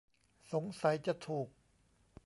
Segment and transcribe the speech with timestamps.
[0.51, 1.47] สงสัยจะถูก